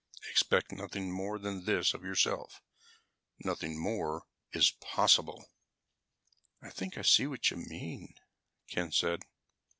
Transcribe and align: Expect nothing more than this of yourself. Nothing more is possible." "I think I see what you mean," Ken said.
Expect 0.31 0.71
nothing 0.71 1.11
more 1.11 1.37
than 1.37 1.65
this 1.65 1.93
of 1.93 2.03
yourself. 2.03 2.59
Nothing 3.45 3.77
more 3.79 4.25
is 4.51 4.71
possible." 4.71 5.51
"I 6.59 6.71
think 6.71 6.97
I 6.97 7.03
see 7.03 7.27
what 7.27 7.51
you 7.51 7.57
mean," 7.57 8.15
Ken 8.67 8.91
said. 8.91 9.19